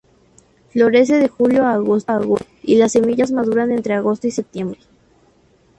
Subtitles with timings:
[0.71, 4.79] Florece de julio a agosto, y las semillas maduran entre agosto y septiembre.